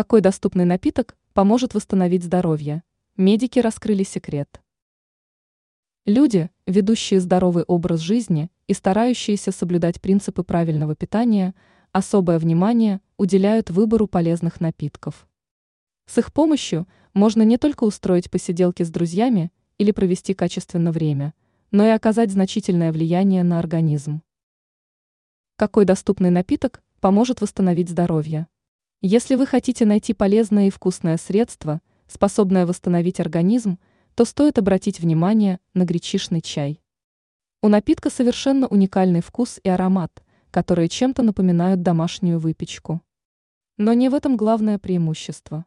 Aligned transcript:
Какой 0.00 0.22
доступный 0.22 0.64
напиток 0.64 1.14
поможет 1.34 1.74
восстановить 1.74 2.24
здоровье? 2.24 2.82
Медики 3.18 3.58
раскрыли 3.58 4.02
секрет. 4.02 4.62
Люди, 6.06 6.48
ведущие 6.66 7.20
здоровый 7.20 7.64
образ 7.64 8.00
жизни 8.00 8.50
и 8.66 8.72
старающиеся 8.72 9.52
соблюдать 9.52 10.00
принципы 10.00 10.42
правильного 10.42 10.96
питания, 10.96 11.54
особое 11.92 12.38
внимание 12.38 13.02
уделяют 13.18 13.68
выбору 13.68 14.06
полезных 14.06 14.58
напитков. 14.58 15.28
С 16.06 16.16
их 16.16 16.32
помощью 16.32 16.88
можно 17.12 17.42
не 17.42 17.58
только 17.58 17.84
устроить 17.84 18.30
посиделки 18.30 18.82
с 18.82 18.90
друзьями 18.90 19.52
или 19.76 19.90
провести 19.90 20.32
качественно 20.32 20.92
время, 20.92 21.34
но 21.72 21.84
и 21.84 21.90
оказать 21.90 22.30
значительное 22.30 22.90
влияние 22.90 23.44
на 23.44 23.58
организм. 23.58 24.22
Какой 25.56 25.84
доступный 25.84 26.30
напиток 26.30 26.82
поможет 27.02 27.42
восстановить 27.42 27.90
здоровье? 27.90 28.46
Если 29.02 29.34
вы 29.34 29.46
хотите 29.46 29.86
найти 29.86 30.12
полезное 30.12 30.66
и 30.66 30.70
вкусное 30.70 31.16
средство, 31.16 31.80
способное 32.06 32.66
восстановить 32.66 33.18
организм, 33.18 33.78
то 34.14 34.26
стоит 34.26 34.58
обратить 34.58 35.00
внимание 35.00 35.58
на 35.72 35.86
гречишный 35.86 36.42
чай. 36.42 36.82
У 37.62 37.68
напитка 37.68 38.10
совершенно 38.10 38.66
уникальный 38.66 39.22
вкус 39.22 39.58
и 39.64 39.70
аромат, 39.70 40.22
которые 40.50 40.90
чем-то 40.90 41.22
напоминают 41.22 41.80
домашнюю 41.80 42.38
выпечку. 42.38 43.00
Но 43.78 43.94
не 43.94 44.10
в 44.10 44.14
этом 44.14 44.36
главное 44.36 44.78
преимущество. 44.78 45.64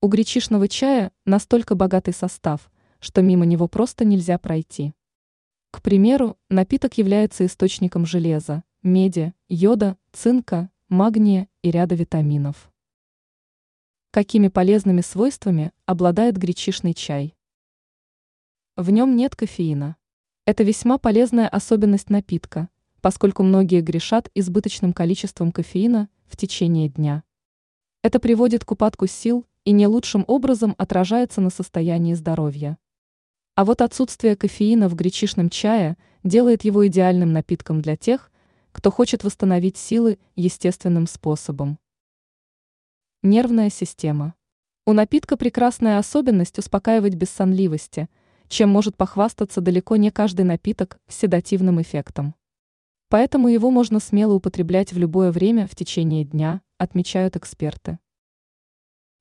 У 0.00 0.08
гречишного 0.08 0.66
чая 0.66 1.12
настолько 1.26 1.74
богатый 1.74 2.14
состав, 2.14 2.70
что 3.00 3.20
мимо 3.20 3.44
него 3.44 3.68
просто 3.68 4.06
нельзя 4.06 4.38
пройти. 4.38 4.94
К 5.72 5.82
примеру, 5.82 6.38
напиток 6.48 6.96
является 6.96 7.44
источником 7.44 8.06
железа, 8.06 8.64
меди, 8.82 9.34
йода, 9.46 9.98
цинка, 10.12 10.70
магния 10.88 11.48
и 11.66 11.70
ряда 11.72 11.96
витаминов. 11.96 12.70
Какими 14.12 14.46
полезными 14.46 15.00
свойствами 15.00 15.72
обладает 15.84 16.36
гречишный 16.36 16.94
чай? 16.94 17.34
В 18.76 18.90
нем 18.90 19.16
нет 19.16 19.34
кофеина. 19.34 19.96
Это 20.44 20.62
весьма 20.62 20.96
полезная 20.96 21.48
особенность 21.48 22.08
напитка, 22.08 22.68
поскольку 23.00 23.42
многие 23.42 23.80
грешат 23.80 24.30
избыточным 24.32 24.92
количеством 24.92 25.50
кофеина 25.50 26.08
в 26.26 26.36
течение 26.36 26.88
дня. 26.88 27.24
Это 28.00 28.20
приводит 28.20 28.64
к 28.64 28.70
упадку 28.70 29.08
сил 29.08 29.44
и 29.64 29.72
не 29.72 29.88
лучшим 29.88 30.24
образом 30.28 30.76
отражается 30.78 31.40
на 31.40 31.50
состоянии 31.50 32.14
здоровья. 32.14 32.78
А 33.56 33.64
вот 33.64 33.80
отсутствие 33.80 34.36
кофеина 34.36 34.88
в 34.88 34.94
гречишном 34.94 35.50
чае 35.50 35.96
делает 36.22 36.62
его 36.62 36.86
идеальным 36.86 37.32
напитком 37.32 37.82
для 37.82 37.96
тех, 37.96 38.30
кто 38.76 38.90
хочет 38.90 39.24
восстановить 39.24 39.78
силы 39.78 40.18
естественным 40.34 41.06
способом. 41.06 41.78
Нервная 43.22 43.70
система. 43.70 44.34
У 44.84 44.92
напитка 44.92 45.38
прекрасная 45.38 45.96
особенность 45.96 46.58
успокаивать 46.58 47.14
без 47.14 47.30
сонливости, 47.30 48.10
чем 48.48 48.68
может 48.68 48.94
похвастаться 48.94 49.62
далеко 49.62 49.96
не 49.96 50.10
каждый 50.10 50.42
напиток 50.42 51.00
с 51.08 51.16
седативным 51.16 51.80
эффектом. 51.80 52.34
Поэтому 53.08 53.48
его 53.48 53.70
можно 53.70 53.98
смело 53.98 54.34
употреблять 54.34 54.92
в 54.92 54.98
любое 54.98 55.32
время 55.32 55.66
в 55.66 55.74
течение 55.74 56.24
дня, 56.24 56.60
отмечают 56.76 57.34
эксперты. 57.34 57.98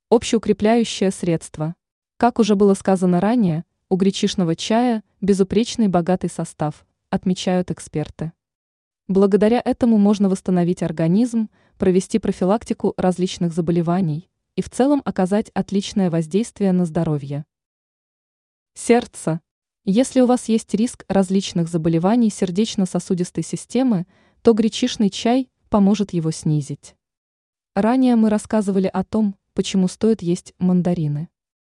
Общеукрепляющее 0.09 1.11
средство. 1.11 1.76
Как 2.17 2.39
уже 2.39 2.58
было 2.58 2.73
сказано 2.73 3.22
ранее, 3.22 3.64
у 3.88 3.95
гречишного 3.95 4.58
чая 4.58 5.02
безупречный 5.22 5.88
богатый 5.88 6.30
состав, 6.30 6.86
отмечают 7.09 7.72
эксперты. 7.72 8.33
Благодаря 9.08 9.61
этому 9.64 10.00
можно 10.00 10.30
восстановить 10.30 10.81
организм, 10.81 11.50
провести 11.78 12.17
профилактику 12.17 12.95
различных 12.98 13.53
заболеваний 13.53 14.31
и 14.56 14.64
в 14.64 14.70
целом 14.72 15.03
оказать 15.06 15.52
отличное 15.53 16.09
воздействие 16.09 16.72
на 16.72 16.86
здоровье. 16.86 17.45
Сердце. 18.73 19.42
Если 19.83 20.22
у 20.22 20.26
вас 20.26 20.50
есть 20.50 20.73
риск 20.73 21.06
различных 21.08 21.67
заболеваний 21.67 22.32
сердечно-сосудистой 22.32 23.44
системы, 23.44 24.08
то 24.42 24.54
гречишный 24.54 25.11
чай 25.11 25.52
поможет 25.70 26.11
его 26.11 26.32
снизить. 26.32 26.95
Ранее 27.76 28.15
мы 28.15 28.32
рассказывали 28.32 28.88
о 28.88 29.04
том, 29.04 29.36
почему 29.54 29.88
стоит 29.88 30.23
есть 30.23 30.55
мандарины. 30.58 31.30